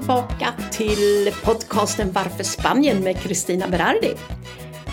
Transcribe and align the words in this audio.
tillbaka 0.00 0.54
till 0.72 1.32
podcasten 1.44 2.12
Varför 2.12 2.44
Spanien 2.44 3.04
med 3.04 3.20
Kristina 3.20 3.68
Berardi. 3.68 4.14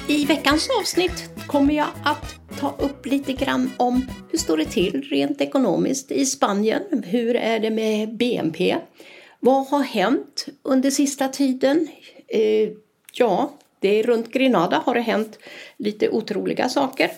I 0.07 0.25
veckans 0.25 0.69
avsnitt 0.79 1.29
kommer 1.47 1.73
jag 1.73 1.87
att 2.03 2.35
ta 2.59 2.75
upp 2.79 3.05
lite 3.05 3.33
grann 3.33 3.71
om 3.77 4.07
hur 4.31 4.37
står 4.37 4.57
det 4.57 4.65
till 4.65 5.01
rent 5.01 5.41
ekonomiskt 5.41 6.11
i 6.11 6.25
Spanien? 6.25 7.03
Hur 7.05 7.35
är 7.35 7.59
det 7.59 7.69
med 7.69 8.17
BNP? 8.17 8.77
Vad 9.39 9.67
har 9.67 9.83
hänt 9.83 10.45
under 10.61 10.91
sista 10.91 11.27
tiden? 11.27 11.87
Eh, 12.27 12.69
ja, 13.13 13.53
det 13.79 13.99
är 13.99 14.03
runt 14.03 14.31
Grenada 14.31 14.83
har 14.85 14.95
det 14.95 15.01
hänt 15.01 15.39
lite 15.77 16.09
otroliga 16.09 16.69
saker. 16.69 17.11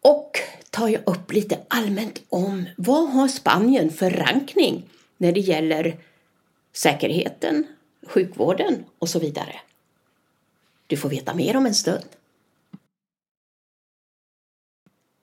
Och 0.00 0.38
tar 0.70 0.88
jag 0.88 1.02
upp 1.06 1.32
lite 1.32 1.58
allmänt 1.68 2.22
om 2.28 2.64
vad 2.76 3.08
har 3.08 3.28
Spanien 3.28 3.90
för 3.90 4.10
rankning 4.10 4.82
när 5.18 5.32
det 5.32 5.40
gäller 5.40 5.96
säkerheten, 6.76 7.66
sjukvården 8.06 8.84
och 8.98 9.08
så 9.08 9.18
vidare. 9.18 9.60
Du 10.86 10.96
får 10.96 11.08
veta 11.08 11.34
mer 11.34 11.56
om 11.56 11.66
en 11.66 11.74
stund. 11.74 12.08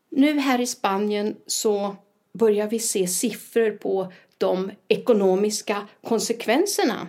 Nu 0.09 0.39
här 0.39 0.61
i 0.61 0.67
Spanien 0.67 1.35
så 1.45 1.95
börjar 2.33 2.67
vi 2.67 2.79
se 2.79 3.07
siffror 3.07 3.71
på 3.71 4.13
de 4.37 4.71
ekonomiska 4.87 5.87
konsekvenserna 6.03 7.07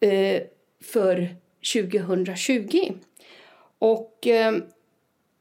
eh, 0.00 0.42
för 0.84 1.36
2020. 1.74 2.92
Och 3.78 4.26
eh, 4.26 4.52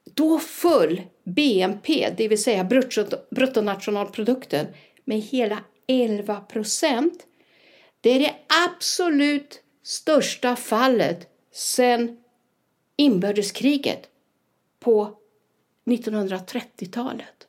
då 0.03 0.39
föll 0.39 1.01
BNP, 1.23 2.13
det 2.17 2.27
vill 2.27 2.43
säga 2.43 2.63
bruttonationalprodukten, 3.29 4.67
med 5.05 5.21
hela 5.21 5.63
11 5.87 6.35
procent. 6.39 7.27
Det 8.07 8.11
är 8.11 8.19
det 8.19 8.35
absolut 8.67 9.61
största 9.83 10.55
fallet 10.55 11.27
sedan 11.51 12.17
inbördeskriget 12.95 14.09
på 14.79 15.17
1930-talet. 15.85 17.47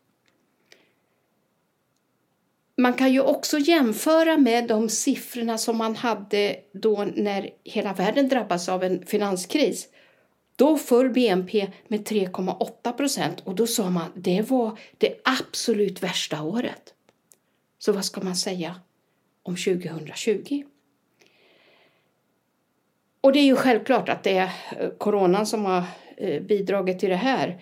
Man 2.76 2.94
kan 2.94 3.12
ju 3.12 3.20
också 3.20 3.58
jämföra 3.58 4.36
med 4.36 4.68
de 4.68 4.88
siffrorna 4.88 5.58
som 5.58 5.76
man 5.76 5.96
hade 5.96 6.56
då 6.72 7.08
när 7.14 7.50
hela 7.64 7.92
världen 7.92 8.28
drabbades 8.28 8.68
av 8.68 8.84
en 8.84 9.06
finanskris. 9.06 9.88
Då 10.56 10.76
föll 10.78 11.10
BNP 11.10 11.72
med 11.88 12.00
3,8 12.08 12.92
procent 12.92 13.40
och 13.44 13.54
då 13.54 13.66
sa 13.66 13.90
man 13.90 14.02
att 14.02 14.12
det 14.14 14.50
var 14.50 14.78
det 14.98 15.20
absolut 15.24 16.02
värsta 16.02 16.42
året. 16.42 16.94
Så 17.78 17.92
vad 17.92 18.04
ska 18.04 18.20
man 18.20 18.36
säga 18.36 18.80
om 19.48 19.56
2020? 19.56 20.62
Och 23.20 23.32
det 23.32 23.38
är 23.38 23.44
ju 23.44 23.56
självklart 23.56 24.08
att 24.08 24.24
det 24.24 24.36
är 24.36 24.50
eh, 24.78 24.90
coronan 24.98 25.46
som 25.46 25.64
har 25.64 25.82
eh, 26.16 26.42
bidragit 26.42 26.98
till 26.98 27.08
det 27.08 27.16
här. 27.16 27.58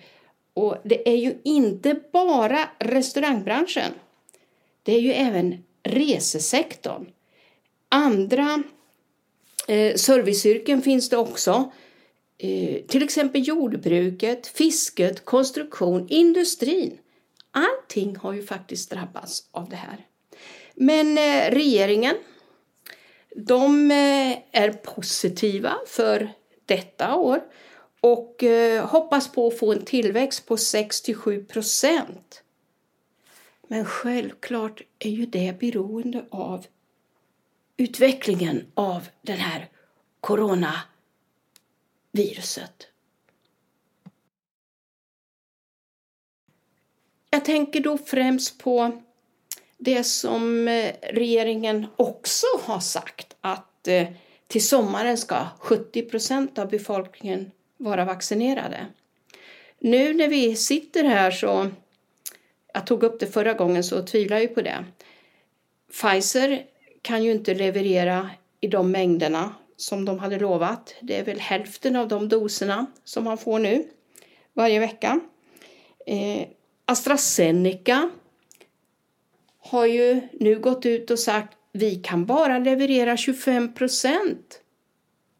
Och 0.53 0.77
det 0.83 1.09
är 1.09 1.15
ju 1.15 1.37
inte 1.43 1.95
bara 2.11 2.69
restaurangbranschen. 2.79 3.91
Det 4.83 4.95
är 4.95 4.99
ju 4.99 5.13
även 5.13 5.63
resesektorn. 5.83 7.05
Andra 7.89 8.63
eh, 9.67 9.95
serviceyrken 9.95 10.81
finns 10.81 11.09
det 11.09 11.17
också. 11.17 11.71
Eh, 12.37 12.81
till 12.87 13.03
exempel 13.03 13.47
jordbruket, 13.47 14.47
fisket, 14.47 15.25
konstruktion, 15.25 16.07
industrin. 16.09 16.97
Allting 17.51 18.15
har 18.15 18.33
ju 18.33 18.43
faktiskt 18.43 18.89
drabbats 18.89 19.49
av 19.51 19.69
det 19.69 19.75
här. 19.75 20.05
Men 20.79 21.17
eh, 21.17 21.51
regeringen, 21.51 22.15
de 23.35 23.91
eh, 23.91 24.37
är 24.51 24.73
positiva 24.73 25.77
för 25.87 26.29
detta 26.65 27.15
år 27.15 27.41
och 28.01 28.43
eh, 28.43 28.85
hoppas 28.85 29.31
på 29.31 29.47
att 29.47 29.59
få 29.59 29.73
en 29.73 29.85
tillväxt 29.85 30.45
på 30.45 30.55
6-7 30.55 31.45
procent. 31.45 32.43
Men 33.67 33.85
självklart 33.85 34.81
är 34.99 35.09
ju 35.09 35.25
det 35.25 35.59
beroende 35.59 36.25
av 36.29 36.65
utvecklingen 37.77 38.65
av 38.73 39.07
den 39.21 39.37
här 39.37 39.69
coronaviruset. 40.21 42.87
Jag 47.29 47.45
tänker 47.45 47.79
då 47.79 47.97
främst 47.97 48.57
på 48.57 49.01
det 49.77 50.03
som 50.03 50.67
eh, 50.67 50.93
regeringen 51.01 51.87
också 51.95 52.45
har 52.63 52.79
sagt 52.79 53.35
att 53.41 53.87
eh, 53.87 54.07
till 54.47 54.67
sommaren 54.67 55.17
ska 55.17 55.45
70 55.59 56.01
procent 56.01 56.59
av 56.59 56.69
befolkningen 56.69 57.51
vara 57.77 58.05
vaccinerade. 58.05 58.85
Nu 59.79 60.13
när 60.13 60.27
vi 60.27 60.55
sitter 60.55 61.03
här 61.03 61.31
så, 61.31 61.67
jag 62.73 62.87
tog 62.87 63.03
upp 63.03 63.19
det 63.19 63.27
förra 63.27 63.53
gången 63.53 63.83
så 63.83 64.03
tvivlar 64.03 64.37
jag 64.37 64.55
på 64.55 64.61
det. 64.61 64.85
Pfizer 65.91 66.65
kan 67.01 67.23
ju 67.23 67.31
inte 67.31 67.53
leverera 67.53 68.29
i 68.61 68.67
de 68.67 68.91
mängderna 68.91 69.55
som 69.77 70.05
de 70.05 70.19
hade 70.19 70.39
lovat. 70.39 70.95
Det 71.01 71.15
är 71.19 71.23
väl 71.23 71.39
hälften 71.39 71.95
av 71.95 72.07
de 72.07 72.29
doserna 72.29 72.85
som 73.03 73.23
man 73.23 73.37
får 73.37 73.59
nu 73.59 73.87
varje 74.53 74.79
vecka. 74.79 75.19
Eh, 76.05 76.47
AstraZeneca 76.85 78.09
har 79.67 79.85
ju 79.85 80.21
nu 80.31 80.59
gått 80.59 80.85
ut 80.85 81.11
och 81.11 81.19
sagt 81.19 81.57
vi 81.71 81.95
kan 81.95 82.25
bara 82.25 82.59
leverera 82.59 83.17
25 83.17 83.73
procent 83.73 84.61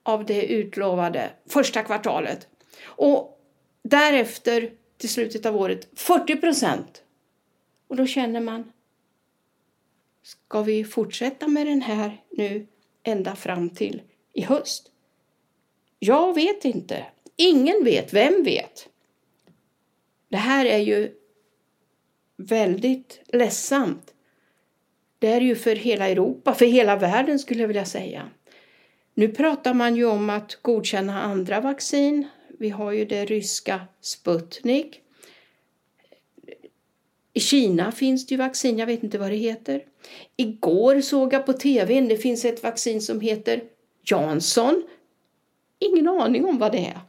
av 0.03 0.25
det 0.25 0.45
utlovade 0.45 1.31
första 1.45 1.83
kvartalet. 1.83 2.47
Och 2.83 3.39
därefter 3.83 4.71
till 4.97 5.09
slutet 5.09 5.45
av 5.45 5.55
året 5.55 5.87
40 5.93 6.35
procent. 6.35 7.03
Och 7.87 7.95
då 7.95 8.05
känner 8.05 8.39
man, 8.39 8.71
ska 10.23 10.61
vi 10.61 10.83
fortsätta 10.83 11.47
med 11.47 11.67
den 11.67 11.81
här 11.81 12.21
nu 12.29 12.67
ända 13.03 13.35
fram 13.35 13.69
till 13.69 14.01
i 14.33 14.41
höst? 14.41 14.91
Jag 15.99 16.33
vet 16.33 16.65
inte. 16.65 17.05
Ingen 17.35 17.83
vet. 17.83 18.13
Vem 18.13 18.43
vet? 18.43 18.89
Det 20.29 20.37
här 20.37 20.65
är 20.65 20.77
ju 20.77 21.15
väldigt 22.37 23.19
ledsamt. 23.27 24.13
Det 25.19 25.27
är 25.27 25.41
ju 25.41 25.55
för 25.55 25.75
hela 25.75 26.09
Europa, 26.09 26.53
för 26.53 26.65
hela 26.65 26.95
världen 26.95 27.39
skulle 27.39 27.61
jag 27.61 27.67
vilja 27.67 27.85
säga. 27.85 28.29
Nu 29.13 29.27
pratar 29.27 29.73
man 29.73 29.95
ju 29.95 30.05
om 30.05 30.29
att 30.29 30.59
godkänna 30.61 31.21
andra 31.21 31.59
vaccin. 31.59 32.27
Vi 32.59 32.69
har 32.69 32.91
ju 32.91 33.05
det 33.05 33.25
ryska 33.25 33.81
Sputnik. 34.01 35.01
I 37.33 37.39
Kina 37.39 37.91
finns 37.91 38.27
det 38.27 38.33
ju 38.33 38.37
vaccin, 38.37 38.77
jag 38.77 38.85
vet 38.87 39.03
inte 39.03 39.17
vad 39.17 39.31
det 39.31 39.35
heter. 39.35 39.83
Igår 40.37 41.01
såg 41.01 41.33
jag 41.33 41.45
på 41.45 41.53
tv, 41.53 42.01
det 42.01 42.17
finns 42.17 42.45
ett 42.45 42.63
vaccin 42.63 43.01
som 43.01 43.21
heter 43.21 43.63
Jansson. 44.03 44.83
Ingen 45.79 46.07
aning 46.07 46.45
om 46.45 46.57
vad 46.57 46.71
det 46.71 46.85
är. 46.85 46.99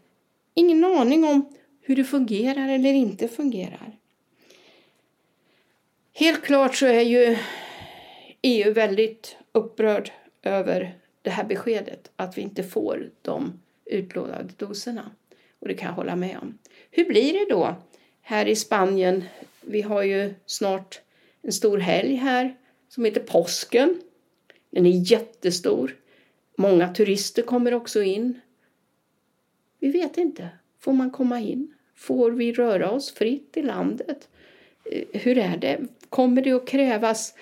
Ingen 0.55 0.85
aning 0.85 1.25
om 1.25 1.55
hur 1.81 1.97
det 1.97 2.05
fungerar 2.05 2.69
eller 2.69 2.93
inte 2.93 3.29
fungerar. 3.29 3.97
Helt 6.13 6.43
klart 6.43 6.77
så 6.77 6.87
är 6.87 7.01
ju 7.01 7.37
EU 8.43 8.73
väldigt 8.73 9.37
upprörd 9.53 10.11
över 10.43 10.99
det 11.23 11.31
här 11.31 11.45
beskedet 11.45 12.11
att 12.17 12.39
vi 12.39 12.43
inte 12.43 12.63
får 12.63 13.11
de 13.23 13.61
utlovade 13.85 14.49
doserna. 14.57 15.11
Och 15.59 15.69
det 15.69 15.75
kan 15.75 15.89
jag 15.89 15.95
hålla 15.95 16.17
med 16.17 16.39
om. 16.43 16.59
Hur 16.91 17.05
blir 17.05 17.33
det 17.33 17.55
då 17.55 17.77
här 18.21 18.47
i 18.47 18.57
Spanien? 18.57 19.25
Vi 19.61 19.83
har 19.83 20.03
ju 20.03 20.35
snart 20.47 21.01
en 21.43 21.53
stor 21.53 21.79
helg 21.79 22.15
här 22.15 22.57
som 22.89 23.05
heter 23.05 23.21
påsken. 23.21 24.01
Den 24.71 24.87
är 24.87 25.13
jättestor. 25.13 25.97
Många 26.57 26.95
turister 26.95 27.43
kommer 27.43 27.75
också 27.75 28.03
in. 28.03 28.41
Vi 29.79 29.91
vet 29.91 30.19
inte. 30.19 30.49
Får 30.81 30.93
man 30.93 31.11
komma 31.11 31.41
in? 31.41 31.75
Får 31.95 32.31
vi 32.31 32.53
röra 32.53 32.91
oss 32.91 33.13
fritt 33.13 33.57
i 33.57 33.63
landet? 33.63 34.29
Eh, 34.85 35.05
hur 35.13 35.39
är 35.39 35.57
det? 35.57 35.81
Kommer 36.09 36.43
det 36.43 36.53
att 36.53 36.69
krävas 36.69 37.35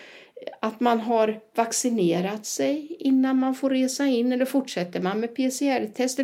att 0.61 0.81
man 0.81 1.01
har 1.01 1.41
vaccinerat 1.55 2.47
sig 2.47 2.97
innan 2.99 3.39
man 3.39 3.55
får 3.55 3.71
resa 3.71 4.07
in 4.07 4.33
eller 4.33 4.45
fortsätter 4.45 5.01
man 5.01 5.21
med 5.21 5.35
PCR-test? 5.35 6.21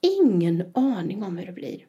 Ingen 0.00 0.72
aning 0.74 1.22
om 1.22 1.38
hur 1.38 1.46
det 1.46 1.52
blir. 1.52 1.86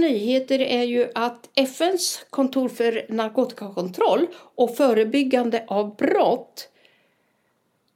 Nyheter 0.00 0.58
är 0.58 0.82
ju 0.82 1.08
att 1.14 1.50
FNs 1.54 2.26
kontor 2.30 2.68
för 2.68 3.06
narkotikakontroll 3.08 4.26
och 4.34 4.76
förebyggande 4.76 5.64
av 5.68 5.96
brott 5.96 6.70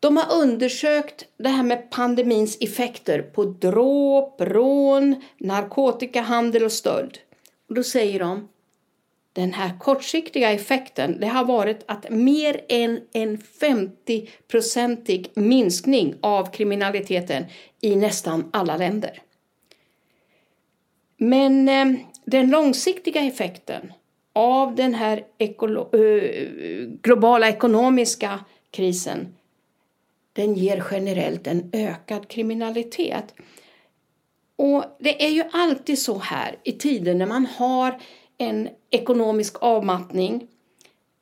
de 0.01 0.17
har 0.17 0.43
undersökt 0.43 1.25
det 1.37 1.49
här 1.49 1.63
med 1.63 1.91
pandemins 1.91 2.59
effekter 2.61 3.23
på 3.23 3.45
dråp, 3.45 4.41
rån, 4.41 5.23
narkotikahandel 5.39 6.65
och 6.65 6.73
stöld. 6.73 7.19
Och 7.69 7.75
då 7.75 7.83
säger 7.83 8.19
de 8.19 8.49
den 9.39 9.53
här 9.53 9.79
kortsiktiga 9.79 10.51
effekten 10.51 11.21
det 11.21 11.27
har 11.27 11.45
varit 11.45 11.85
att 11.87 12.11
mer 12.11 12.61
än 12.69 13.01
en 13.13 13.39
50-procentig 13.39 15.31
minskning 15.35 16.15
av 16.21 16.53
kriminaliteten 16.53 17.45
i 17.81 17.97
nästan 17.97 18.51
alla 18.53 18.77
länder. 18.77 19.23
Men 21.17 21.69
eh, 21.69 22.01
den 22.25 22.51
långsiktiga 22.51 23.23
effekten 23.23 23.93
av 24.33 24.75
den 24.75 24.95
här 24.95 25.25
ekolo 25.39 25.97
eh, 25.97 26.49
globala 27.03 27.49
ekonomiska 27.49 28.45
krisen 28.71 29.35
den 30.33 30.55
ger 30.55 30.85
generellt 30.91 31.47
en 31.47 31.71
ökad 31.73 32.29
kriminalitet. 32.29 33.35
Och 34.57 34.85
det 34.99 35.25
är 35.25 35.31
ju 35.31 35.45
alltid 35.53 35.99
så 35.99 36.19
här 36.19 36.57
i 36.65 36.73
tider 36.73 37.15
när 37.15 37.27
man 37.27 37.47
har 37.47 38.01
en 38.39 38.69
ekonomisk 38.91 39.57
avmattning. 39.61 40.49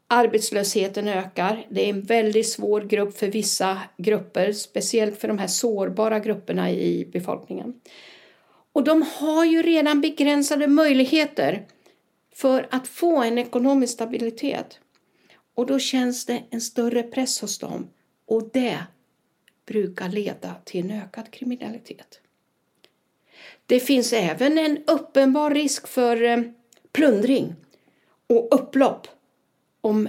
Arbetslösheten 0.08 1.08
ökar. 1.08 1.66
Det 1.70 1.84
är 1.84 1.90
en 1.90 2.02
väldigt 2.02 2.48
svår 2.48 2.80
grupp 2.80 3.18
för 3.18 3.26
vissa 3.26 3.78
grupper, 3.96 4.52
speciellt 4.52 5.20
för 5.20 5.28
de 5.28 5.38
här 5.38 5.46
sårbara 5.46 6.18
grupperna 6.18 6.70
i 6.70 7.08
befolkningen. 7.12 7.80
Och 8.72 8.84
de 8.84 9.02
har 9.02 9.44
ju 9.44 9.62
redan 9.62 10.00
begränsade 10.00 10.66
möjligheter 10.66 11.66
för 12.34 12.68
att 12.70 12.88
få 12.88 13.22
en 13.22 13.38
ekonomisk 13.38 13.92
stabilitet. 13.92 14.80
Och 15.54 15.66
då 15.66 15.78
känns 15.78 16.26
det 16.26 16.42
en 16.50 16.60
större 16.60 17.02
press 17.02 17.40
hos 17.40 17.58
dem 17.58 17.88
och 18.26 18.50
det 18.52 18.78
brukar 19.66 20.08
leda 20.08 20.54
till 20.64 20.90
en 20.90 21.02
ökad 21.02 21.30
kriminalitet. 21.30 22.20
Det 23.66 23.80
finns 23.80 24.12
även 24.12 24.58
en 24.58 24.78
uppenbar 24.86 25.50
risk 25.50 25.88
för 25.88 26.22
eh, 26.22 26.38
plundring 26.96 27.54
och 28.26 28.48
upplopp 28.50 29.08
om 29.80 30.08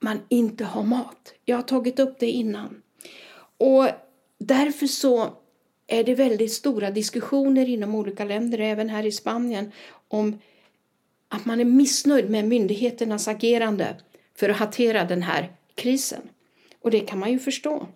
man 0.00 0.20
inte 0.28 0.64
har 0.64 0.82
mat. 0.82 1.34
Jag 1.44 1.56
har 1.56 1.62
tagit 1.62 1.98
upp 1.98 2.18
det 2.18 2.30
innan. 2.30 2.82
Och 3.58 3.88
därför 4.38 4.86
så 4.86 5.32
är 5.86 6.04
det 6.04 6.14
väldigt 6.14 6.52
stora 6.52 6.90
diskussioner 6.90 7.68
inom 7.68 7.94
olika 7.94 8.24
länder, 8.24 8.58
även 8.58 8.88
här 8.88 9.06
i 9.06 9.12
Spanien, 9.12 9.72
om 10.08 10.38
att 11.28 11.44
man 11.44 11.60
är 11.60 11.64
missnöjd 11.64 12.30
med 12.30 12.48
myndigheternas 12.48 13.28
agerande 13.28 13.96
för 14.34 14.48
att 14.48 14.56
hantera 14.56 15.04
den 15.04 15.22
här 15.22 15.52
krisen. 15.74 16.22
Och 16.80 16.90
det 16.90 17.00
kan 17.00 17.18
man 17.18 17.32
ju 17.32 17.38
förstå. 17.38 17.86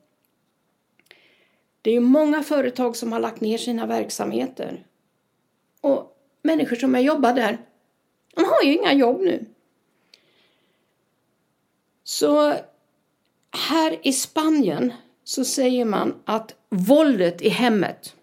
Det 1.83 1.91
är 1.91 2.01
många 2.01 2.43
företag 2.43 2.97
som 2.97 3.13
har 3.13 3.21
lagt 3.21 3.41
ner 3.41 3.59
sina 3.59 3.87
verksamheter. 3.87 4.87
Och 5.81 6.17
människor 6.43 6.77
som 6.77 6.95
jag 6.95 7.05
jobbar 7.05 7.35
där, 7.35 7.59
de 8.39 8.45
har 8.45 8.63
ju 8.63 8.75
inga 8.75 8.93
jobb 8.93 9.21
nu. 9.21 9.47
Så 12.05 12.55
här 13.51 13.99
i 14.03 14.13
Spanien 14.13 14.93
så 15.25 15.45
säger 15.45 15.85
man 15.85 16.23
att 16.25 16.55
våldet 16.69 17.43
i 17.43 17.49
hemmet, 17.49 18.15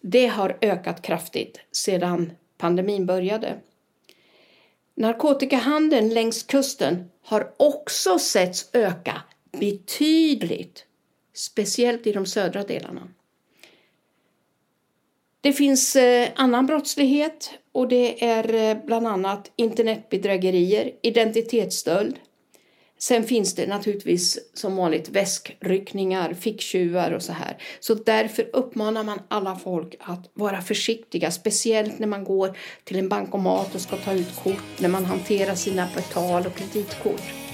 det 0.00 0.26
har 0.26 0.58
ökat 0.60 1.02
kraftigt 1.02 1.60
sedan 1.72 2.32
pandemin 2.58 3.06
började. 3.06 3.60
Narkotikahandeln 4.94 6.08
längs 6.08 6.42
kusten 6.42 7.10
har 7.22 7.52
också 7.56 8.18
setts 8.18 8.70
öka 8.72 9.22
betydligt, 9.52 10.84
speciellt 11.32 12.06
i 12.06 12.12
de 12.12 12.26
södra 12.26 12.62
delarna. 12.62 13.08
Det 15.46 15.52
finns 15.52 15.96
eh, 15.96 16.28
annan 16.36 16.66
brottslighet 16.66 17.50
och 17.72 17.88
det 17.88 18.24
är 18.24 18.54
eh, 18.54 18.76
bland 18.86 19.06
annat 19.06 19.52
internetbedrägerier, 19.56 20.90
identitetsstöld, 21.02 22.16
Sen 22.98 23.24
finns 23.24 23.54
det 23.54 23.66
naturligtvis 23.66 24.38
som 24.54 24.76
vanligt 24.76 25.08
väskryckningar, 25.08 26.34
ficktjuvar 26.34 27.10
och 27.10 27.22
så 27.22 27.32
här. 27.32 27.56
Så 27.80 27.94
därför 27.94 28.50
uppmanar 28.52 29.04
man 29.04 29.18
alla 29.28 29.56
folk 29.56 29.94
att 30.00 30.30
vara 30.34 30.60
försiktiga, 30.60 31.30
speciellt 31.30 31.98
när 31.98 32.06
man 32.06 32.24
går 32.24 32.56
till 32.84 32.98
en 32.98 33.08
bankomat 33.08 33.74
och 33.74 33.80
ska 33.80 33.96
ta 33.96 34.12
ut 34.12 34.36
kort, 34.42 34.80
när 34.80 34.88
man 34.88 35.04
hanterar 35.04 35.54
sina 35.54 35.88
betal 35.94 36.46
och 36.46 36.54
kreditkort. 36.54 37.45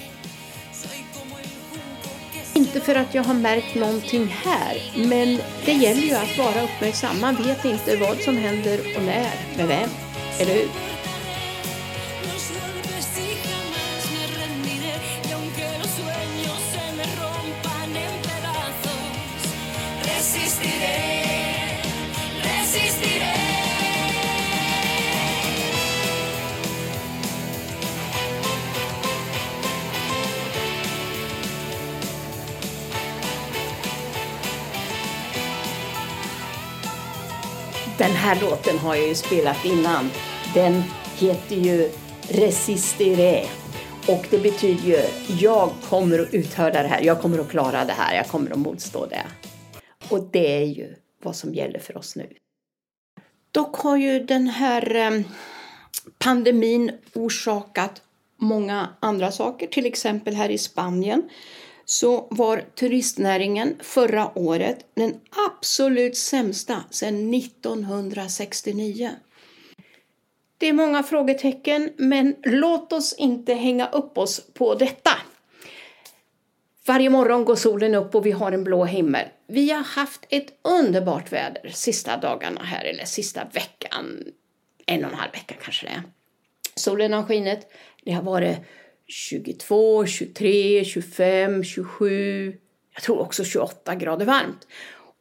Inte 2.74 2.84
för 2.86 2.94
att 2.94 3.14
jag 3.14 3.24
har 3.24 3.34
märkt 3.34 3.74
någonting 3.74 4.26
här, 4.26 4.76
men 5.08 5.38
det 5.64 5.72
gäller 5.72 6.02
ju 6.02 6.14
att 6.14 6.38
vara 6.38 6.62
uppmärksam. 6.64 7.20
Man 7.20 7.36
vet 7.36 7.64
inte 7.64 7.96
vad 7.96 8.18
som 8.18 8.36
händer 8.36 8.80
och 8.96 9.02
när, 9.02 9.34
med 9.56 9.68
vem, 9.68 9.90
eller 10.38 10.54
hur? 10.54 10.68
Den 38.02 38.10
här 38.10 38.40
låten 38.40 38.78
har 38.78 38.94
jag 38.94 39.08
ju 39.08 39.14
spelat 39.14 39.64
innan. 39.64 40.10
Den 40.54 40.82
heter 41.18 41.56
ju 41.56 41.90
Resistere. 42.28 43.44
Och 44.08 44.26
det 44.30 44.38
betyder 44.38 44.82
ju 44.82 44.98
jag 45.40 45.70
kommer 45.88 46.18
att 46.18 46.34
uthärda 46.34 46.82
det 46.82 46.88
här, 46.88 47.02
jag 47.02 47.20
kommer 47.20 47.38
att 47.38 47.48
klara 47.48 47.84
det 47.84 47.92
här, 47.92 48.16
jag 48.16 48.28
kommer 48.28 48.50
att 48.50 48.58
motstå 48.58 49.06
det. 49.06 49.26
Och 50.10 50.22
det 50.32 50.62
är 50.62 50.66
ju 50.66 50.94
vad 51.22 51.36
som 51.36 51.54
gäller 51.54 51.78
för 51.78 51.96
oss 51.96 52.16
nu. 52.16 52.28
Dock 53.50 53.76
har 53.76 53.96
ju 53.96 54.24
den 54.24 54.46
här 54.46 54.94
ehm, 54.94 55.24
pandemin 56.18 56.92
orsakat 57.14 58.02
många 58.36 58.88
andra 59.00 59.32
saker, 59.32 59.66
till 59.66 59.86
exempel 59.86 60.34
här 60.34 60.48
i 60.48 60.58
Spanien 60.58 61.22
så 61.84 62.26
var 62.30 62.64
turistnäringen 62.74 63.76
förra 63.80 64.38
året 64.38 64.86
den 64.94 65.20
absolut 65.48 66.16
sämsta 66.16 66.84
sedan 66.90 67.34
1969. 67.34 69.10
Det 70.58 70.68
är 70.68 70.72
många 70.72 71.02
frågetecken, 71.02 71.92
men 71.96 72.36
låt 72.42 72.92
oss 72.92 73.12
inte 73.12 73.54
hänga 73.54 73.88
upp 73.88 74.18
oss 74.18 74.46
på 74.54 74.74
detta. 74.74 75.10
Varje 76.86 77.10
morgon 77.10 77.44
går 77.44 77.56
solen 77.56 77.94
upp 77.94 78.14
och 78.14 78.26
vi 78.26 78.30
har 78.30 78.52
en 78.52 78.64
blå 78.64 78.84
himmel. 78.84 79.28
Vi 79.46 79.70
har 79.70 79.84
haft 79.84 80.26
ett 80.28 80.46
underbart 80.62 81.32
väder 81.32 81.68
sista 81.68 82.16
dagarna 82.16 82.62
här, 82.62 82.84
eller 82.84 83.04
sista 83.04 83.44
veckan, 83.44 84.24
en 84.86 85.04
och 85.04 85.10
en 85.10 85.18
halv 85.18 85.32
vecka 85.32 85.54
kanske 85.62 85.86
det 85.86 85.92
är. 85.92 86.02
Solen 86.74 87.12
har 87.12 87.22
skinit, 87.22 87.66
det 88.04 88.12
har 88.12 88.22
varit 88.22 88.58
22, 89.12 90.06
23, 90.06 90.84
25, 90.84 91.64
27, 91.64 92.58
jag 92.94 93.02
tror 93.02 93.20
också 93.20 93.44
28 93.44 93.94
grader 93.94 94.26
varmt. 94.26 94.66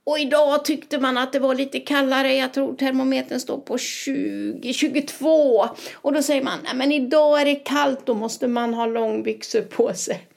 Och 0.03 0.19
idag 0.19 0.65
tyckte 0.65 0.99
man 0.99 1.17
att 1.17 1.33
det 1.33 1.39
var 1.39 1.55
lite 1.55 1.79
kallare, 1.79 2.35
jag 2.35 2.53
tror 2.53 2.75
termometern 2.75 3.39
står 3.39 3.57
på 3.57 3.77
20, 3.77 4.73
22. 4.73 5.65
Och 5.93 6.13
då 6.13 6.21
säger 6.21 6.43
man, 6.43 6.59
nej 6.63 6.75
men 6.75 6.91
idag 6.91 7.41
är 7.41 7.45
det 7.45 7.55
kallt, 7.55 8.05
då 8.05 8.13
måste 8.13 8.47
man 8.47 8.73
ha 8.73 8.85
långbyxor 8.85 9.61
på 9.61 9.93
sig. 9.93 10.27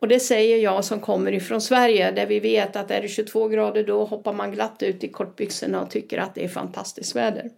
Och 0.00 0.08
det 0.08 0.20
säger 0.20 0.56
jag 0.56 0.84
som 0.84 1.00
kommer 1.00 1.32
ifrån 1.32 1.60
Sverige 1.60 2.10
där 2.10 2.26
vi 2.26 2.40
vet 2.40 2.76
att 2.76 2.90
är 2.90 3.02
det 3.02 3.08
22 3.08 3.48
grader 3.48 3.84
då 3.84 4.04
hoppar 4.04 4.32
man 4.32 4.52
glatt 4.52 4.82
ut 4.82 5.04
i 5.04 5.08
kortbyxorna 5.08 5.82
och 5.82 5.90
tycker 5.90 6.18
att 6.18 6.34
det 6.34 6.44
är 6.44 6.48
fantastiskt 6.48 7.16
väder. 7.16 7.50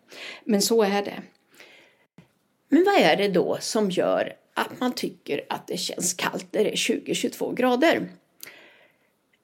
Men 0.45 0.63
så 0.63 0.83
är 0.83 1.03
det. 1.03 1.23
Men 2.69 2.85
vad 2.85 2.95
är 2.95 3.17
det 3.17 3.29
då 3.29 3.59
som 3.61 3.91
gör 3.91 4.33
att 4.59 4.81
man 4.81 4.93
tycker 4.93 5.41
att 5.49 5.67
det 5.67 5.77
känns 5.77 6.15
kallt 6.15 6.47
när 6.51 6.65
det 6.65 6.71
är 6.71 6.77
20-22 6.77 7.55
grader. 7.55 8.09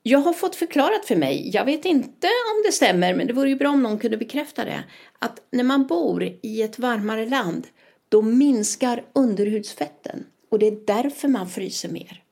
Jag 0.02 0.18
har 0.18 0.32
fått 0.32 0.56
förklarat 0.56 1.04
för 1.04 1.16
mig, 1.16 1.50
jag 1.54 1.64
vet 1.64 1.84
inte 1.84 2.26
om 2.26 2.62
det 2.66 2.72
stämmer, 2.72 3.14
men 3.14 3.26
det 3.26 3.32
vore 3.32 3.48
ju 3.48 3.56
bra 3.56 3.70
om 3.70 3.82
någon 3.82 3.98
kunde 3.98 4.16
bekräfta 4.16 4.64
det, 4.64 4.84
att 5.18 5.40
när 5.50 5.64
man 5.64 5.86
bor 5.86 6.38
i 6.42 6.62
ett 6.62 6.78
varmare 6.78 7.28
land, 7.28 7.66
då 8.08 8.22
minskar 8.22 9.04
underhudsfetten 9.12 10.26
och 10.50 10.58
det 10.58 10.66
är 10.66 10.86
därför 10.86 11.28
man 11.28 11.48
fryser 11.48 11.88
mer. 11.88 12.22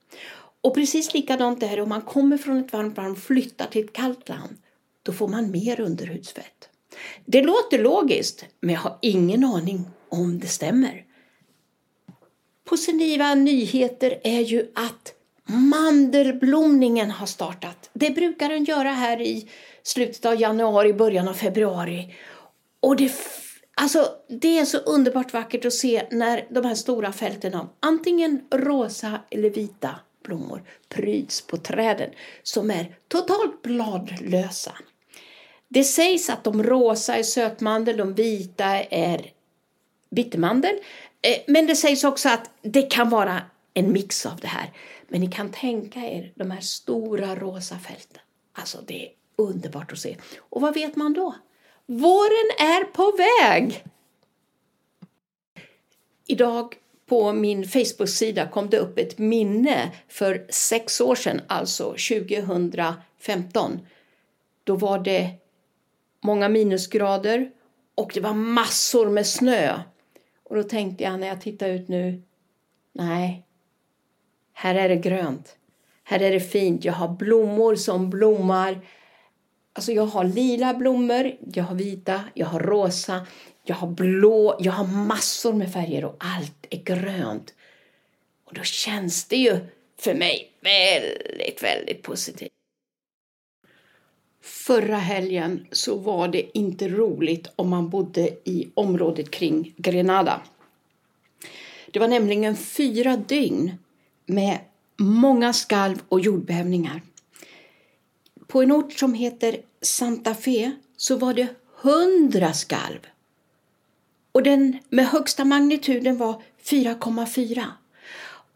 Och 0.61 0.75
precis 0.75 1.15
likadant 1.15 1.63
är 1.63 1.77
det 1.77 1.83
om 1.83 1.89
man 1.89 2.03
kommer 2.03 2.39
från 2.39 2.59
ett 2.59 2.73
varmt 2.73 2.97
land 2.97 3.13
och 3.13 3.23
flyttar 3.23 3.67
till 3.67 3.85
ett 3.85 3.93
kallt 3.93 4.29
land, 4.29 4.57
då 5.03 5.13
får 5.13 5.29
man 5.29 5.51
mer 5.51 5.81
underhudsfett. 5.81 6.69
Det 7.27 7.43
låter 7.43 7.83
logiskt, 7.83 8.45
men 8.61 8.75
jag 8.75 8.81
har 8.81 8.99
ingen 9.03 9.45
aning 9.45 9.85
om 10.09 10.39
det 10.39 10.47
stämmer. 10.47 11.05
Positiva 12.73 13.35
nyheter 13.35 14.21
är 14.25 14.41
ju 14.41 14.71
att 14.75 15.15
mandelblomningen 15.45 17.11
har 17.11 17.27
startat. 17.27 17.91
Det 17.93 18.11
brukar 18.11 18.49
den 18.49 18.65
göra 18.65 18.89
här 18.89 19.21
i 19.21 19.49
slutet 19.83 20.25
av 20.25 20.41
januari, 20.41 20.93
början 20.93 21.29
av 21.29 21.35
februari. 21.35 22.15
Och 22.81 22.97
det 22.97 23.13
Alltså, 23.75 24.09
det 24.29 24.59
är 24.59 24.65
så 24.65 24.79
underbart 24.79 25.33
vackert 25.33 25.65
att 25.65 25.73
se 25.73 26.07
när 26.11 26.47
de 26.51 26.65
här 26.65 26.75
stora 26.75 27.13
fälten 27.13 27.55
av 27.55 27.69
antingen 27.81 28.41
rosa 28.51 29.21
eller 29.31 29.51
vita 29.51 29.91
blommor 30.25 30.63
pryds 30.89 31.47
på 31.47 31.57
träden 31.57 32.11
som 32.43 32.71
är 32.71 32.97
totalt 33.09 33.63
bladlösa. 33.63 34.73
Det 35.69 35.85
sägs 35.85 36.31
att 36.31 36.45
de 36.45 36.63
rosa 36.63 37.17
är 37.17 37.23
sötmandel, 37.23 37.97
de 37.97 38.15
vita 38.15 38.67
är 38.83 39.31
bittermandel. 40.11 40.75
Eh, 41.23 41.39
men 41.47 41.67
det 41.67 41.77
sägs 41.77 42.05
också 42.05 42.29
att 42.29 42.51
det 42.63 42.83
kan 42.83 43.11
vara 43.11 43.43
en 43.75 43.93
mix 43.93 44.27
av 44.27 44.37
det 44.37 44.47
här. 44.47 44.73
Men 45.09 45.21
ni 45.21 45.27
kan 45.27 45.51
tänka 45.51 46.01
er 46.01 46.33
de 46.35 46.51
här 46.51 46.61
stora 46.61 47.35
rosa 47.35 47.79
fälten. 47.79 48.23
Alltså 48.53 48.79
det 48.87 49.07
är 49.07 49.11
underbart 49.37 49.93
att 49.93 49.99
se. 49.99 50.17
Och 50.39 50.61
vad 50.61 50.75
vet 50.75 50.97
man 50.97 51.13
då? 51.13 51.35
Våren 51.87 52.51
är 52.59 52.85
på 52.85 53.13
väg! 53.17 53.85
Idag 56.27 56.75
på 57.07 57.33
min 57.33 57.69
Facebook-sida 57.69 58.49
kom 58.49 58.71
det 58.71 58.79
upp 58.79 58.99
ett 58.99 59.19
minne 59.19 59.93
för 60.09 60.47
sex 60.51 61.01
år 61.01 61.15
sedan, 61.15 61.41
alltså 61.47 61.85
2015. 61.85 63.81
Då 64.65 64.77
var 64.77 64.99
det 64.99 65.31
många 66.21 66.49
minusgrader 66.49 67.51
och 67.95 68.11
det 68.15 68.21
var 68.21 68.35
massor 68.35 69.11
med 69.11 69.27
snö. 69.27 69.83
Och 70.53 70.59
då 70.59 70.65
tänkte 70.65 71.05
jag 71.05 71.21
när 71.21 71.27
jag 71.27 71.41
tittar 71.41 71.69
ut 71.69 71.89
nu, 71.89 72.23
nej, 72.93 73.47
här 74.53 74.75
är 74.75 74.89
det 74.89 74.97
grönt. 74.97 75.57
Här 76.05 76.23
är 76.23 76.31
det 76.31 76.41
fint. 76.41 76.85
Jag 76.85 76.93
har 76.93 77.09
blommor 77.09 77.75
som 77.77 78.11
blommar. 78.11 78.81
Alltså 79.73 79.93
jag 79.93 80.07
har 80.07 80.25
lila 80.25 80.75
blommor, 80.75 81.37
jag 81.55 81.65
har 81.65 81.75
vita, 81.75 82.25
jag 82.35 82.47
har 82.47 82.61
rosa, 82.61 83.27
jag 83.65 83.77
har 83.77 83.89
blå, 83.89 84.57
jag 84.61 84.73
har 84.73 84.87
massor 84.87 85.53
med 85.53 85.73
färger 85.73 86.05
och 86.05 86.17
allt 86.19 86.67
är 86.71 86.83
grönt. 86.83 87.55
Och 88.45 88.55
då 88.55 88.63
känns 88.63 89.25
det 89.25 89.37
ju 89.37 89.59
för 89.99 90.15
mig 90.15 90.53
väldigt, 90.61 91.63
väldigt 91.63 92.03
positivt. 92.03 92.62
Förra 94.43 94.97
helgen 94.97 95.67
så 95.73 95.97
var 95.97 96.29
det 96.29 96.59
inte 96.59 96.89
roligt 96.89 97.49
om 97.57 97.69
man 97.69 97.89
bodde 97.89 98.29
i 98.45 98.69
området 98.75 99.31
kring 99.31 99.75
Grenada. 99.77 100.41
Det 101.91 101.99
var 101.99 102.09
nämligen 102.09 102.57
fyra 102.57 103.17
dygn 103.17 103.75
med 104.27 104.59
många 104.97 105.53
skalv 105.53 106.03
och 106.09 106.21
jordbävningar. 106.21 107.03
På 108.47 108.63
en 108.63 108.73
ort 108.73 108.93
som 108.93 109.15
heter 109.15 109.57
Santa 109.83 110.35
Fe 110.35 110.73
så 110.97 111.17
var 111.17 111.35
det 111.35 111.49
hundra 111.83 112.53
skalv. 112.53 112.99
Och 114.33 114.43
den 114.43 114.79
med 114.89 115.07
högsta 115.07 115.45
magnituden 115.45 116.17
var 116.17 116.43
4,4. 116.65 117.65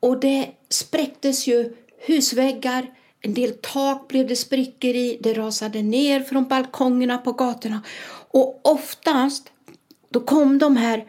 Och 0.00 0.20
det 0.20 0.50
spräcktes 0.68 1.46
ju 1.46 1.76
husväggar, 2.06 2.94
en 3.20 3.34
del 3.34 3.52
tak 3.52 4.08
blev 4.08 4.26
det 4.26 4.36
sprickor 4.36 4.90
i, 4.90 5.18
det 5.22 5.32
rasade 5.32 5.82
ner 5.82 6.20
från 6.20 6.44
balkongerna 6.44 7.18
på 7.18 7.32
gatorna. 7.32 7.82
Och 8.28 8.60
oftast, 8.64 9.52
då 10.10 10.20
kom 10.20 10.58
de 10.58 10.76
här 10.76 11.04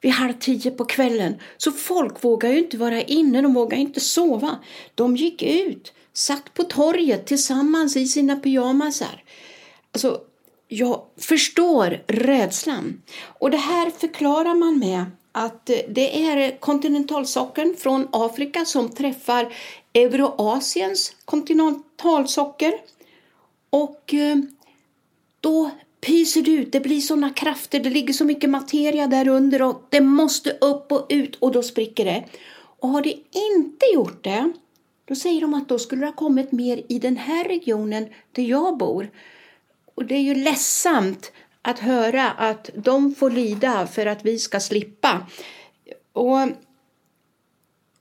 vid 0.00 0.12
halv 0.12 0.32
tio 0.32 0.70
på 0.70 0.84
kvällen. 0.84 1.34
Så 1.56 1.72
folk 1.72 2.24
vågade 2.24 2.54
ju 2.54 2.60
inte 2.60 2.78
vara 2.78 3.02
inne, 3.02 3.42
de 3.42 3.54
vågade 3.54 3.82
inte 3.82 4.00
sova. 4.00 4.58
De 4.94 5.16
gick 5.16 5.42
ut, 5.42 5.92
satt 6.12 6.54
på 6.54 6.62
torget 6.62 7.26
tillsammans 7.26 7.96
i 7.96 8.06
sina 8.06 8.36
pyjamasar. 8.36 9.24
Alltså, 9.92 10.20
jag 10.68 11.02
förstår 11.16 12.02
rädslan. 12.06 13.02
Och 13.38 13.50
det 13.50 13.56
här 13.56 13.90
förklarar 13.90 14.54
man 14.54 14.78
med 14.78 15.04
att 15.32 15.66
det 15.88 16.28
är 16.28 16.60
kontinentalsockeln 16.60 17.76
från 17.76 18.08
Afrika 18.12 18.64
som 18.64 18.88
träffar 18.88 19.52
Euroasiens 19.94 21.16
kontinentalsocker. 21.24 22.72
Och 23.70 24.14
eh, 24.14 24.36
då 25.40 25.70
pyser 26.00 26.42
det 26.42 26.50
ut, 26.50 26.72
det 26.72 26.80
blir 26.80 27.00
sådana 27.00 27.30
krafter, 27.30 27.80
det 27.80 27.90
ligger 27.90 28.12
så 28.12 28.24
mycket 28.24 28.50
materia 28.50 29.06
där 29.06 29.28
under 29.28 29.62
och 29.62 29.82
det 29.90 30.00
måste 30.00 30.50
upp 30.50 30.92
och 30.92 31.06
ut 31.08 31.36
och 31.36 31.52
då 31.52 31.62
spricker 31.62 32.04
det. 32.04 32.24
Och 32.54 32.88
har 32.88 33.02
det 33.02 33.16
inte 33.32 33.86
gjort 33.94 34.24
det, 34.24 34.52
då 35.04 35.14
säger 35.14 35.40
de 35.40 35.54
att 35.54 35.68
då 35.68 35.78
skulle 35.78 36.00
det 36.00 36.06
ha 36.06 36.12
kommit 36.12 36.52
mer 36.52 36.82
i 36.88 36.98
den 36.98 37.16
här 37.16 37.44
regionen 37.44 38.06
där 38.32 38.42
jag 38.42 38.76
bor. 38.78 39.10
Och 39.94 40.04
det 40.04 40.14
är 40.14 40.20
ju 40.20 40.34
ledsamt 40.34 41.32
att 41.62 41.78
höra 41.78 42.30
att 42.30 42.70
de 42.74 43.14
får 43.14 43.30
lida 43.30 43.86
för 43.86 44.06
att 44.06 44.24
vi 44.24 44.38
ska 44.38 44.60
slippa. 44.60 45.26
Och 46.12 46.38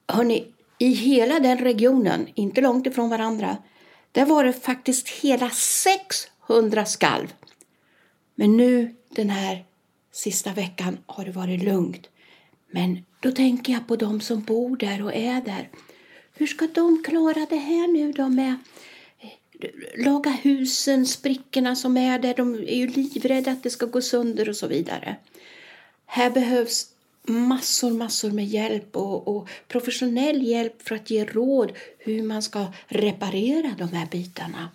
hörni, 0.08 0.53
i 0.77 0.94
hela 0.94 1.39
den 1.39 1.58
regionen, 1.58 2.27
inte 2.36 2.62
långt 2.62 2.88
ifrån 2.88 3.10
varandra, 3.10 3.58
där 4.12 4.25
var 4.25 4.44
det 4.44 4.53
faktiskt 4.53 5.10
hela 5.10 5.50
600 5.50 6.86
skalv. 6.86 7.34
Men 8.36 8.58
nu 8.58 8.96
den 9.10 9.30
här 9.30 9.65
sista 10.12 10.53
veckan 10.53 10.98
har 11.06 11.25
det 11.25 11.32
varit 11.32 11.63
lugnt. 11.63 12.10
Men 12.72 13.06
då 13.20 13.32
tänker 13.32 13.74
jag 13.74 13.88
på 13.88 13.96
de 13.96 14.22
som 14.22 14.41
bor 14.41 14.77
där 14.77 15.03
och 15.03 15.15
är 15.15 15.41
där. 15.41 15.70
Hur 16.34 16.48
ska 16.48 16.68
de 16.68 17.03
klara 17.03 17.46
det 17.50 17.56
här 17.56 17.88
nu 17.88 18.12
då 18.12 18.30
med 18.30 18.56
laga 19.98 20.32
husen, 20.32 21.06
sprickorna 21.06 21.75
som 21.75 21.98
är 21.98 22.20
där. 22.20 22.34
De 22.34 22.56
är 22.56 22.75
ju 22.75 22.88
livrädda 22.88 23.51
att 23.51 23.63
det 23.63 23.70
ska 23.70 23.86
gå 23.86 24.01
sönder 24.01 24.50
och 24.50 24.56
så 24.56 24.68
vidare. 24.68 25.15
Här 26.06 26.30
behövs 26.30 26.88
massor, 27.24 27.91
massor 27.91 28.32
med 28.32 28.46
hjälp 28.46 28.96
och, 28.96 29.27
och, 29.27 29.50
professionell 29.68 30.44
hjälp 30.44 30.82
för 30.82 30.96
att 30.96 31.10
ge 31.10 31.25
råd 31.25 31.72
hur 31.98 32.24
man 32.24 32.41
ska 32.41 32.65
reparera 32.88 33.75
de 33.77 33.88
här 33.88 34.08
bitarna. 34.12 34.70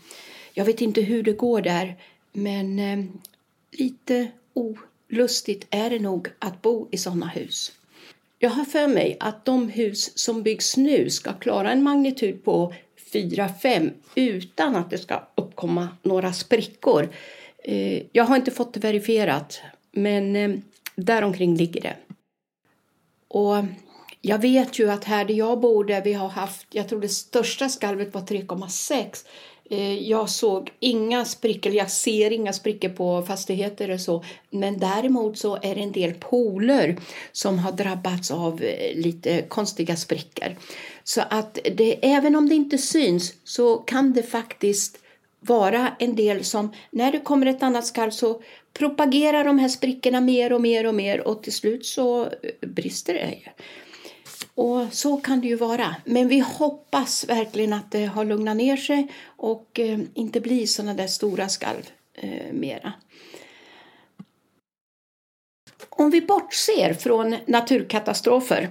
Jag 0.55 0.65
vet 0.65 0.81
inte 0.81 1.01
hur 1.01 1.23
det 1.23 1.33
går 1.33 1.61
där, 1.61 1.97
men 2.33 2.79
eh, 2.79 3.05
lite 3.73 4.29
olustigt 4.55 5.67
är 5.71 5.91
det 5.91 5.99
nog 5.99 6.29
att 6.39 6.63
bo 6.63 6.89
i 6.91 6.99
sådana 6.99 7.27
hus. 7.27 7.73
Jag 8.39 8.51
har 8.51 8.65
för 8.65 8.89
mig 8.89 9.17
att 9.21 9.45
de 9.45 9.69
hus 9.69 10.19
som 10.19 10.43
byggs 10.43 10.77
nu 10.77 11.11
ska 11.11 11.33
klara 11.33 11.73
en 11.73 11.83
magnitud 11.83 12.45
på 12.45 12.75
4-5 13.13 13.93
utan 14.15 14.77
att 14.77 14.91
det 14.91 14.99
ska 14.99 15.23
uppkomma 15.35 15.89
några 16.03 16.33
sprickor. 16.33 17.09
Eh, 17.65 18.03
jag 18.13 18.25
har 18.25 18.37
inte 18.37 18.51
fått 18.51 18.75
det 18.75 18.81
verifierat, 18.81 19.61
men 19.93 20.37
eh, 20.37 20.51
däromkring 20.95 21.57
ligger 21.57 21.81
det. 21.81 21.97
Och 23.29 23.57
jag 24.21 24.39
vet 24.39 24.79
ju 24.79 24.91
att 24.91 25.05
här 25.05 25.25
där 25.25 25.35
jag 25.35 25.61
bor, 25.61 25.85
där 25.85 26.03
vi 26.03 26.13
har 26.13 26.29
haft, 26.29 26.67
jag 26.71 26.89
tror 26.89 27.01
det 27.01 27.09
största 27.09 27.69
skalvet 27.69 28.15
var 28.15 28.21
3,6 28.21 29.27
eh, 29.71 30.09
jag 30.09 30.31
såg 30.31 30.73
inga 30.81 31.25
sprickor, 31.25 31.73
jag 31.73 31.91
ser 31.91 32.31
inga 32.31 32.53
sprickor 32.53 32.89
på 32.89 33.23
fastigheter 33.23 33.91
och 33.91 34.01
så. 34.01 34.25
Men 34.51 34.79
däremot 34.79 35.39
så 35.39 35.57
är 35.57 35.75
det 35.75 35.81
en 35.81 35.93
del 35.93 36.15
pooler 36.15 36.97
som 37.33 37.59
har 37.59 37.73
drabbats 37.73 38.31
av 38.31 38.61
lite 38.95 39.43
konstiga 39.43 39.97
sprickor. 39.97 40.57
Så 41.09 41.23
att 41.31 41.59
det, 41.75 42.07
även 42.07 42.37
om 42.37 42.49
det 42.49 42.55
inte 42.55 42.79
syns 42.79 43.35
så 43.45 43.77
kan 43.77 44.13
det 44.13 44.23
faktiskt 44.23 44.99
vara 45.41 45.97
en 45.99 46.17
del 46.17 46.45
som 46.45 46.73
när 46.91 47.13
det 47.13 47.21
kommer 47.21 47.47
ett 47.47 47.63
annat 47.63 47.87
skalv 47.87 48.11
så 48.11 48.43
propagerar 48.73 49.45
de 49.45 49.59
här 49.59 49.69
sprickorna 49.69 50.21
mer 50.21 50.53
och 50.53 50.61
mer 50.61 50.87
och 50.87 50.95
mer 50.95 51.29
och 51.29 51.43
till 51.43 51.53
slut 51.53 51.87
så 51.87 52.25
eh, 52.25 52.69
brister 52.69 53.15
det. 53.15 53.21
ju. 53.21 53.51
Och 54.55 54.93
så 54.93 55.17
kan 55.17 55.41
det 55.41 55.47
ju 55.49 55.57
vara. 55.57 55.97
Men 56.05 56.29
vi 56.29 56.39
hoppas 56.39 57.29
verkligen 57.29 57.73
att 57.73 57.93
det 57.93 58.05
har 58.05 58.25
lugnat 58.25 58.57
ner 58.57 58.77
sig 58.77 59.13
och 59.25 59.81
eh, 59.81 59.99
inte 60.15 60.41
blir 60.41 60.67
sådana 60.67 60.95
där 60.95 61.07
stora 61.07 61.49
skalv 61.49 61.91
eh, 62.15 62.53
mera. 62.53 62.93
Om 65.89 66.11
vi 66.11 66.21
bortser 66.21 66.95
från 66.95 67.37
naturkatastrofer 67.47 68.71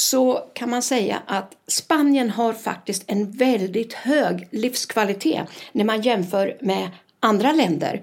så 0.00 0.44
kan 0.54 0.70
man 0.70 0.82
säga 0.82 1.22
att 1.26 1.56
Spanien 1.66 2.30
har 2.30 2.52
faktiskt 2.52 3.04
en 3.06 3.30
väldigt 3.30 3.92
hög 3.92 4.48
livskvalitet 4.50 5.48
när 5.72 5.84
man 5.84 6.02
jämför 6.02 6.56
med 6.60 6.90
andra 7.20 7.52
länder. 7.52 8.02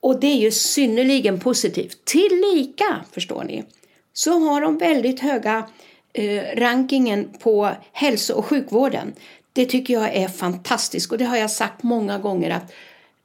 Och 0.00 0.20
det 0.20 0.26
är 0.26 0.36
ju 0.36 0.50
synnerligen 0.50 1.40
positivt. 1.40 2.04
Tillika, 2.04 3.04
förstår 3.12 3.44
ni, 3.44 3.64
så 4.12 4.38
har 4.38 4.60
de 4.60 4.78
väldigt 4.78 5.20
höga 5.20 5.68
eh, 6.12 6.42
rankingen 6.56 7.28
på 7.38 7.70
hälso 7.92 8.34
och 8.34 8.46
sjukvården. 8.46 9.12
Det 9.52 9.66
tycker 9.66 9.94
jag 9.94 10.14
är 10.14 10.28
fantastiskt 10.28 11.12
och 11.12 11.18
det 11.18 11.24
har 11.24 11.36
jag 11.36 11.50
sagt 11.50 11.82
många 11.82 12.18
gånger 12.18 12.50
att 12.50 12.72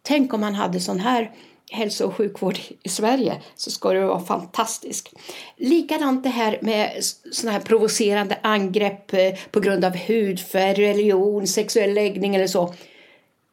tänk 0.02 0.34
om 0.34 0.42
man 0.42 0.56
hade 0.56 0.80
sån 0.80 1.00
här 1.00 1.32
hälso 1.70 2.06
och 2.06 2.16
sjukvård 2.16 2.60
i 2.84 2.90
Sverige 2.90 3.42
så 3.56 3.72
ska 3.72 3.94
det 3.94 4.06
vara 4.06 4.20
fantastisk. 4.20 5.14
Likadant 5.58 6.24
det 6.24 6.30
här 6.30 6.60
med 6.62 7.04
såna 7.32 7.52
här 7.52 7.60
provocerande 7.60 8.40
angrepp 8.44 9.14
eh, 9.14 9.34
på 9.52 9.60
grund 9.60 9.86
av 9.86 9.98
hudfärg, 9.98 10.82
religion, 10.82 11.48
sexuell 11.48 11.94
läggning 11.94 12.36
eller 12.36 12.48
så. 12.48 12.74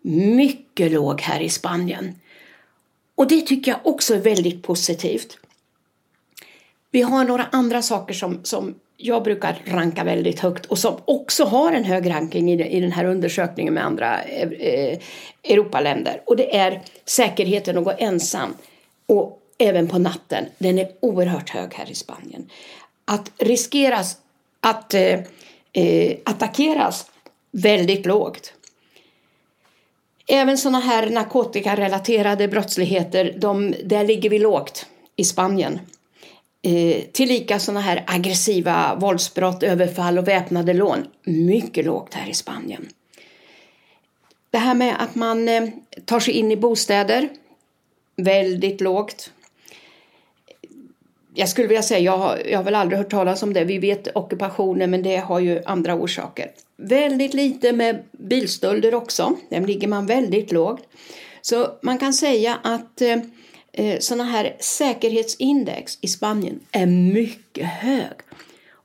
Mycket 0.02 0.92
låg 0.92 1.20
här 1.20 1.40
i 1.40 1.49
Spanien. 1.49 2.14
Och 3.14 3.28
det 3.28 3.40
tycker 3.40 3.70
jag 3.70 3.80
också 3.87 4.14
är 4.14 4.18
väldigt 4.18 4.62
positivt. 4.62 5.38
Vi 6.90 7.02
har 7.02 7.25
några 7.25 7.44
andra 7.52 7.82
saker 7.82 8.14
som, 8.14 8.40
som 8.44 8.75
jag 8.96 9.22
brukar 9.22 9.62
ranka 9.64 10.04
väldigt 10.04 10.40
högt 10.40 10.66
och 10.66 10.78
som 10.78 10.96
också 11.04 11.44
har 11.44 11.72
en 11.72 11.84
hög 11.84 12.10
ranking 12.10 12.52
i, 12.52 12.80
den 12.80 12.92
här 12.92 13.04
undersökningen 13.04 13.74
med 13.74 13.84
andra 13.84 14.22
eh, 14.22 14.48
eh, 14.48 14.98
Europaländer. 15.42 16.22
Och 16.26 16.36
det 16.36 16.56
är 16.56 16.82
säkerheten 17.04 17.78
att 17.78 17.84
gå 17.84 17.92
ensam 17.98 18.54
och 19.06 19.42
även 19.58 19.88
på 19.88 19.98
natten. 19.98 20.44
Den 20.58 20.78
är 20.78 20.88
oerhört 21.00 21.50
hög 21.50 21.74
här 21.74 21.90
i 21.90 21.94
Spanien. 21.94 22.50
Att 23.04 23.32
riskeras 23.38 24.16
att 24.60 24.94
eh, 24.94 25.20
eh 25.72 26.16
attackeras 26.24 27.10
väldigt 27.50 28.06
lågt. 28.06 28.52
Även 30.28 30.58
sådana 30.58 30.80
här 30.80 31.10
narkotikarelaterade 31.10 32.48
brottsligheter, 32.48 33.34
de, 33.36 33.74
där 33.84 34.04
ligger 34.04 34.30
vi 34.30 34.38
lågt 34.38 34.86
i 35.16 35.24
Spanien. 35.24 35.80
Eh, 36.66 37.02
tillika 37.12 37.58
sådana 37.58 37.80
här 37.80 38.04
aggressiva 38.06 38.94
våldsbrott, 38.94 39.62
överfall 39.62 40.18
och 40.18 40.28
väpnade 40.28 40.73
lån, 40.73 41.06
mycket 41.25 41.85
lågt 41.85 42.14
här 42.14 42.30
i 42.30 42.35
Spanien. 42.35 42.88
Det 44.50 44.58
här 44.58 44.75
med 44.75 44.96
att 44.99 45.14
man 45.14 45.49
eh, 45.49 45.68
tar 46.04 46.20
sig 46.20 46.35
in 46.35 46.52
i 46.52 46.56
bostäder, 46.56 47.28
väldigt 48.16 48.80
lågt. 48.80 49.30
Jag 51.35 51.49
skulle 51.49 51.68
vilja 51.68 51.82
säga, 51.82 52.00
jag 52.00 52.18
har, 52.18 52.42
jag 52.50 52.58
har 52.58 52.64
väl 52.64 52.75
aldrig 52.75 52.99
hört 52.99 53.11
talas 53.11 53.42
om 53.42 53.52
det. 53.52 53.64
Vi 53.64 53.78
vet 53.78 54.16
ockupationer, 54.16 54.87
men 54.87 55.02
det 55.02 55.16
har 55.16 55.40
ju 55.40 55.62
andra 55.64 55.94
orsaker. 55.94 56.50
Väldigt 56.76 57.35
lite 57.35 57.73
med 57.73 58.02
bilstölder 58.11 58.94
också. 58.94 59.37
Där 59.49 59.61
ligger 59.61 59.88
man 59.88 60.06
väldigt 60.06 60.52
lågt. 60.52 60.82
Så 61.42 61.68
man 61.82 61.99
kan 61.99 62.12
säga 62.12 62.58
att 62.62 63.02
eh, 63.02 63.16
eh, 63.76 63.99
sådana 63.99 64.25
här 64.25 64.56
säkerhetsindex 64.61 65.99
i 66.00 66.09
Spanien 66.09 66.61
är 66.73 66.87
mycket 66.87 67.66
hög. 67.66 68.12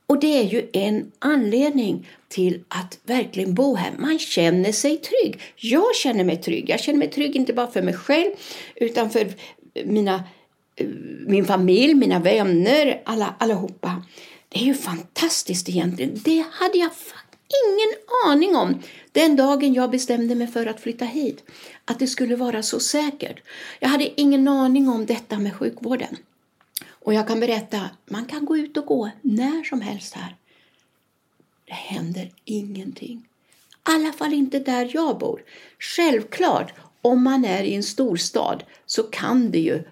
Och 0.06 0.20
det 0.20 0.38
är 0.38 0.42
ju 0.42 0.68
en 0.72 1.12
anledning 1.18 2.08
till 2.28 2.64
att 2.68 2.98
verkligen 3.04 3.54
bo 3.54 3.74
här. 3.74 3.92
Man 3.98 4.18
känner 4.18 4.72
sig 4.72 4.96
trygg. 4.96 5.40
Jag 5.56 5.96
känner 5.96 6.24
mig 6.24 6.36
trygg. 6.36 6.70
Jag 6.70 6.80
känner 6.80 6.98
mig 6.98 7.10
trygg 7.10 7.36
inte 7.36 7.52
bara 7.52 7.70
för 7.70 7.82
mig 7.82 7.94
själv 7.94 8.30
utan 8.74 9.10
för 9.10 9.20
eh, 9.74 9.86
mina, 9.86 10.24
eh, 10.76 10.86
min 11.26 11.44
familj, 11.44 11.94
mina 11.94 12.18
vänner, 12.18 13.02
alla, 13.04 13.34
allihopa. 13.38 14.02
Det 14.48 14.58
är 14.60 14.64
ju 14.64 14.74
fantastiskt 14.74 15.68
egentligen. 15.68 16.20
Det 16.24 16.44
hade 16.52 16.78
jag 16.78 16.90
ingen 17.66 17.94
aning 18.26 18.56
om 18.56 18.82
den 19.12 19.36
dagen 19.36 19.74
jag 19.74 19.90
bestämde 19.90 20.34
mig 20.34 20.46
för 20.46 20.66
att 20.66 20.80
flytta 20.80 21.04
hit. 21.04 21.44
Att 21.84 21.98
det 21.98 22.06
skulle 22.06 22.36
vara 22.36 22.62
så 22.62 22.80
säkert. 22.80 23.42
Jag 23.80 23.88
hade 23.88 24.20
ingen 24.20 24.48
aning 24.48 24.88
om 24.88 25.06
detta 25.06 25.38
med 25.38 25.54
sjukvården. 25.54 26.16
Och 26.88 27.14
jag 27.14 27.28
kan 27.28 27.40
berätta, 27.40 27.90
man 28.06 28.24
kan 28.24 28.44
gå 28.44 28.56
ut 28.56 28.76
och 28.76 28.86
gå 28.86 29.10
när 29.22 29.64
som 29.64 29.80
helst 29.80 30.14
här. 30.14 30.36
Det 31.64 31.72
händer 31.72 32.30
ingenting. 32.44 33.18
I 33.18 33.24
alla 33.82 34.12
fall 34.12 34.32
inte 34.32 34.58
där 34.58 34.90
jag 34.94 35.18
bor. 35.18 35.42
Självklart, 35.78 36.72
om 37.02 37.24
man 37.24 37.44
är 37.44 37.62
i 37.62 37.74
en 37.74 37.82
storstad 37.82 38.64
så 38.86 39.02
kan 39.02 39.50
det 39.50 39.58
ju 39.58 39.82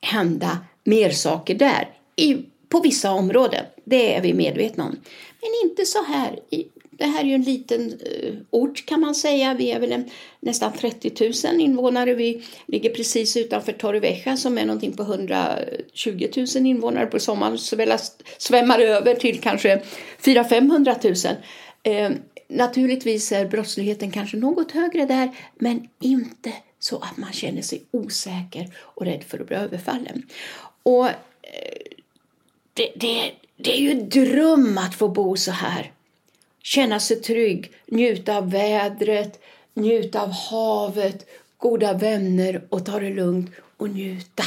hända 0.00 0.58
mer 0.84 1.10
saker 1.10 1.54
där. 1.54 1.94
I, 2.16 2.36
på 2.68 2.80
vissa 2.80 3.10
områden, 3.10 3.64
det 3.84 4.16
är 4.16 4.22
vi 4.22 4.34
medvetna 4.34 4.84
om. 4.84 4.96
Men 5.40 5.50
inte 5.70 5.86
så 5.86 6.04
här 6.04 6.40
i 6.50 6.64
det 6.98 7.06
här 7.06 7.20
är 7.20 7.24
ju 7.24 7.34
en 7.34 7.42
liten 7.42 8.00
eh, 8.00 8.34
ort 8.50 8.86
kan 8.86 9.00
man 9.00 9.14
säga. 9.14 9.54
Vi 9.54 9.70
är 9.70 9.80
väl 9.80 9.92
en, 9.92 10.10
nästan 10.40 10.72
30 10.72 11.46
000 11.48 11.60
invånare. 11.60 12.14
Vi 12.14 12.42
ligger 12.66 12.90
precis 12.90 13.36
utanför 13.36 13.72
Torrevieja 13.72 14.36
som 14.36 14.58
är 14.58 14.66
någonting 14.66 14.92
på 14.92 15.02
120 15.02 16.28
000 16.36 16.66
invånare 16.66 17.06
på 17.06 17.18
sommaren. 17.18 17.58
Så 17.58 17.76
svämmar 18.38 18.78
över 18.78 19.14
till 19.14 19.40
kanske 19.40 19.82
400-500 20.22 21.26
000. 21.26 21.36
Eh, 21.82 22.10
naturligtvis 22.48 23.32
är 23.32 23.46
brottsligheten 23.46 24.10
kanske 24.10 24.36
något 24.36 24.72
högre 24.72 25.06
där 25.06 25.30
men 25.58 25.88
inte 26.00 26.52
så 26.78 26.96
att 26.96 27.16
man 27.16 27.32
känner 27.32 27.62
sig 27.62 27.82
osäker 27.90 28.74
och 28.76 29.06
rädd 29.06 29.24
för 29.24 29.38
att 29.38 29.46
bli 29.46 29.56
överfallen. 29.56 30.22
Och 30.82 31.06
eh, 31.06 31.14
det, 32.74 32.92
det, 32.96 33.32
det 33.56 33.76
är 33.76 33.80
ju 33.80 33.90
en 33.90 34.08
dröm 34.08 34.78
att 34.78 34.94
få 34.94 35.08
bo 35.08 35.36
så 35.36 35.50
här 35.50 35.92
känna 36.62 37.00
sig 37.00 37.16
trygg, 37.22 37.72
njuta 37.86 38.36
av 38.36 38.50
vädret, 38.50 39.40
njuta 39.74 40.22
av 40.22 40.30
havet, 40.30 41.26
goda 41.56 41.92
vänner 41.92 42.62
och 42.68 42.86
ta 42.86 43.00
det 43.00 43.10
lugnt 43.10 43.50
och 43.76 43.90
njuta. 43.90 44.44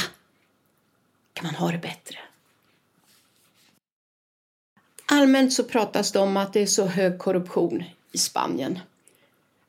Kan 1.32 1.46
man 1.46 1.54
ha 1.54 1.72
det 1.72 1.78
bättre? 1.78 2.18
Allmänt 5.06 5.52
så 5.52 5.64
pratas 5.64 6.12
det 6.12 6.18
om 6.18 6.36
att 6.36 6.52
det 6.52 6.60
är 6.60 6.66
så 6.66 6.86
hög 6.86 7.18
korruption 7.18 7.84
i 8.12 8.18
Spanien. 8.18 8.78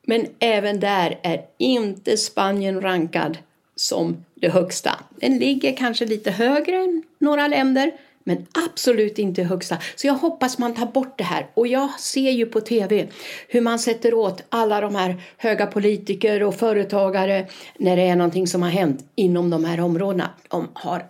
Men 0.02 0.26
även 0.38 0.80
där 0.80 1.20
är 1.22 1.46
inte 1.58 2.16
Spanien 2.16 2.80
rankad 2.80 3.38
som 3.76 4.24
det 4.34 4.48
högsta. 4.48 5.00
Den 5.10 5.38
ligger 5.38 5.76
kanske 5.76 6.06
lite 6.06 6.30
högre 6.30 6.76
än 6.76 7.02
några 7.18 7.48
länder, 7.48 7.92
men 8.24 8.46
absolut 8.68 9.18
inte 9.18 9.42
högsta. 9.42 9.78
Så 9.96 10.06
jag 10.06 10.14
hoppas 10.14 10.58
man 10.58 10.74
tar 10.74 10.86
bort 10.86 11.18
det 11.18 11.24
här. 11.24 11.46
Och 11.54 11.66
jag 11.66 12.00
ser 12.00 12.30
ju 12.30 12.46
på 12.46 12.60
tv 12.60 13.08
hur 13.48 13.60
man 13.60 13.78
sätter 13.78 14.14
åt 14.14 14.42
alla 14.48 14.80
de 14.80 14.94
här 14.94 15.22
höga 15.36 15.66
politiker 15.66 16.42
och 16.42 16.54
företagare 16.54 17.46
när 17.78 17.96
det 17.96 18.02
är 18.02 18.16
någonting 18.16 18.46
som 18.46 18.62
har 18.62 18.70
hänt 18.70 19.04
inom 19.14 19.50
de 19.50 19.64
här 19.64 19.80
områdena. 19.80 20.30
De 20.48 20.68
har 20.74 21.04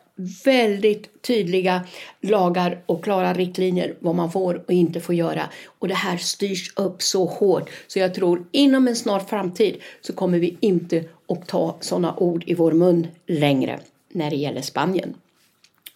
väldigt 0.45 1.23
tydliga 1.23 1.81
lagar 2.21 2.83
och 2.87 3.05
klara 3.05 3.33
riktlinjer 3.33 3.95
vad 4.01 4.15
man 4.15 4.33
får 4.33 4.63
och 4.67 4.73
inte 4.73 5.01
får 5.01 5.15
göra. 5.15 5.51
Och 5.79 5.89
det 5.89 5.95
här 5.95 6.17
styrs 6.17 6.73
upp 6.77 7.03
så 7.03 7.25
hårt 7.25 7.71
så 7.87 7.99
jag 7.99 8.15
tror 8.15 8.47
inom 8.53 8.89
en 8.89 8.97
snar 8.97 9.21
framtid 9.21 9.77
så 10.01 10.13
kommer 10.13 10.39
vi 10.39 10.57
inte 10.61 11.05
att 11.29 11.47
ta 11.47 11.77
sådana 11.81 12.17
ord 12.17 12.45
i 12.47 12.55
vår 12.55 12.73
mun 12.73 13.07
längre 13.27 13.81
när 14.13 14.31
det 14.31 14.37
gäller 14.37 14.63
Spanien. 14.63 15.15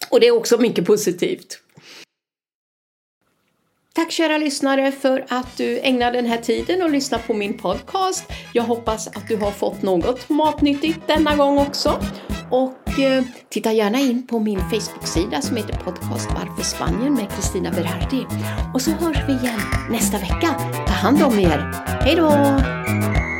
Och 0.09 0.19
det 0.19 0.27
är 0.27 0.37
också 0.37 0.57
mycket 0.57 0.85
positivt. 0.85 1.59
Tack 3.93 4.11
kära 4.11 4.37
lyssnare 4.37 4.91
för 4.91 5.25
att 5.29 5.57
du 5.57 5.79
ägnar 5.79 6.11
den 6.11 6.25
här 6.25 6.37
tiden 6.37 6.81
och 6.81 6.89
lyssnar 6.89 7.19
på 7.19 7.33
min 7.33 7.57
podcast. 7.57 8.23
Jag 8.53 8.63
hoppas 8.63 9.07
att 9.07 9.27
du 9.27 9.37
har 9.37 9.51
fått 9.51 9.81
något 9.81 10.29
matnyttigt 10.29 10.99
denna 11.07 11.35
gång 11.35 11.57
också. 11.57 11.99
Och 12.51 12.99
eh, 12.99 13.23
titta 13.49 13.71
gärna 13.73 13.99
in 13.99 14.27
på 14.27 14.39
min 14.39 14.59
Facebook-sida 14.59 15.41
som 15.41 15.55
heter 15.57 15.73
Podcast 15.73 16.29
Varför 16.29 16.63
Spanien 16.63 17.13
med 17.13 17.31
Kristina 17.31 17.71
Berardi. 17.71 18.25
Och 18.73 18.81
så 18.81 18.91
hörs 18.91 19.17
vi 19.27 19.33
igen 19.33 19.59
nästa 19.91 20.17
vecka. 20.17 20.55
Ta 20.87 20.93
hand 20.93 21.23
om 21.23 21.39
er. 21.39 21.71
Hej 22.01 22.15
då! 22.15 23.38